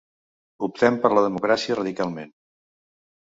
Optem 0.67 0.95
per 1.03 1.11
la 1.15 1.23
democràcia 1.27 1.77
radicalment. 1.81 2.33